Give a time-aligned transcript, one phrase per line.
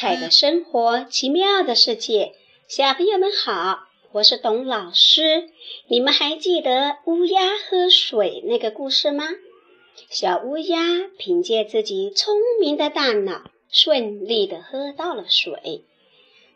[0.00, 2.32] 彩的生活，奇妙的世界，
[2.68, 3.80] 小朋友们好，
[4.12, 5.50] 我是董老师。
[5.88, 9.24] 你们还记得乌鸦喝水那个故事吗？
[10.08, 15.82] 小乌鸦凭借自己聪明的大脑，顺利的喝到了水。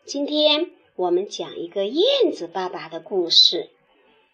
[0.05, 3.71] 今天我们讲一个燕子爸爸的故事。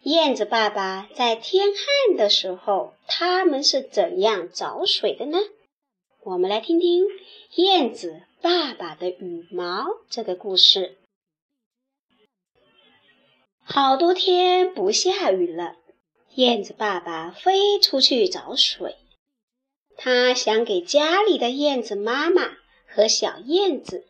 [0.03, 5.39] 燕子爸爸在天旱的时候，他们是怎样找水的呢？
[6.23, 7.05] 我们来听听
[7.55, 8.21] 燕子。
[8.41, 10.97] 爸爸的羽毛这个故事，
[13.63, 15.75] 好多天不下雨了，
[16.35, 18.95] 燕子爸爸飞出去找水。
[19.97, 22.55] 他想给家里的燕子妈妈
[22.87, 24.05] 和小燕子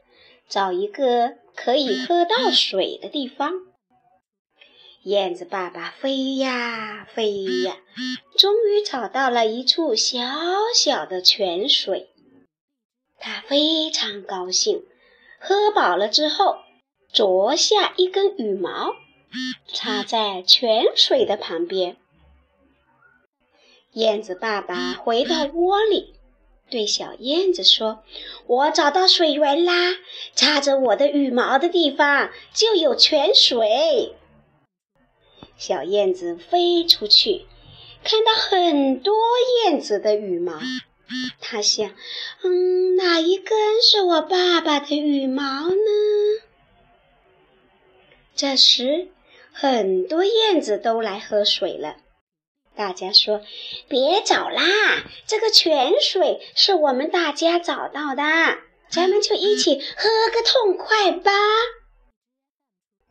[0.48, 3.54] 找一个可以喝到水的地方。
[5.05, 7.77] 燕子爸爸飞呀飞呀，
[8.37, 10.21] 终于找到了一处小
[10.76, 12.11] 小的泉水。
[13.20, 14.84] 他非常高兴，
[15.39, 16.57] 喝饱了之后，
[17.12, 18.93] 啄下一根羽毛，
[19.67, 21.98] 插在泉水的旁边。
[23.93, 26.13] 燕子爸爸回到窝里，
[26.70, 28.03] 对小燕子说
[28.45, 29.95] ：“我找到水源啦，
[30.35, 34.15] 插着我的羽毛的地方就有泉水。”
[35.57, 37.48] 小燕子飞出去，
[38.04, 39.13] 看到很多
[39.65, 40.59] 燕子的羽毛。
[41.41, 41.90] 他想，
[42.43, 45.76] 嗯，哪一根是我爸爸的羽毛呢？
[48.35, 49.10] 这时，
[49.51, 51.98] 很多燕子都来喝水了。
[52.76, 53.41] 大家说
[53.90, 54.63] ：“别找啦，
[55.27, 58.23] 这个泉水是我们大家找到的，
[58.90, 61.32] 咱们就一起喝个痛快吧。”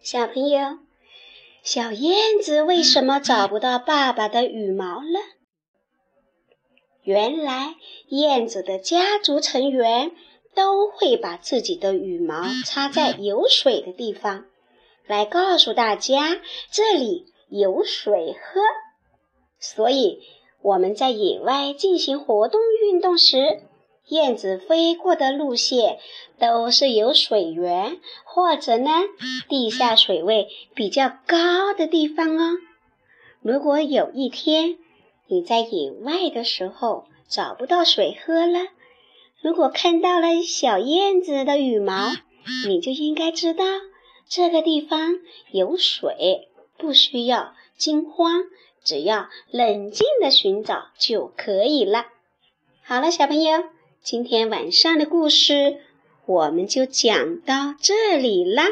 [0.00, 0.78] 小朋友，
[1.62, 5.37] 小燕子为什么找不到爸爸的羽毛了？
[7.08, 7.74] 原来，
[8.08, 10.12] 燕子的家族成员
[10.54, 14.44] 都会把自己的羽毛插在有水的地方，
[15.06, 16.38] 来告诉大家
[16.70, 18.60] 这里有水喝。
[19.58, 20.20] 所以，
[20.60, 23.62] 我们在野外进行活动运动时，
[24.08, 26.00] 燕子飞过的路线
[26.38, 28.90] 都是有水源或者呢
[29.48, 32.58] 地下水位比较高的地方哦。
[33.40, 34.76] 如果有一天，
[35.30, 38.60] 你在野外的时候找不到水喝了，
[39.42, 42.12] 如果看到了小燕子的羽毛，
[42.66, 43.64] 你就应该知道
[44.26, 45.16] 这个地方
[45.50, 48.44] 有水，不需要惊慌，
[48.82, 52.06] 只要冷静的寻找就可以了。
[52.82, 53.64] 好了，小朋友，
[54.02, 55.82] 今天晚上的故事
[56.24, 58.64] 我们就讲到这里啦。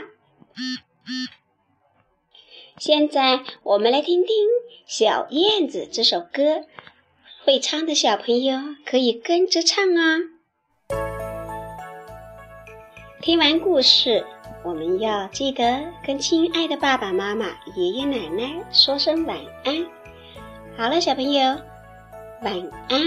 [2.78, 4.28] 现在我们来听听
[4.86, 6.66] 《小燕子》这首歌，
[7.42, 10.18] 会唱的小朋友可以跟着唱啊。
[13.22, 14.26] 听完故事，
[14.62, 19.86] 我们要记得跟亲爱的爸爸妈妈、爷爷奶奶说声晚安。
[20.76, 21.58] 好了，小朋友，
[22.42, 23.00] 晚安。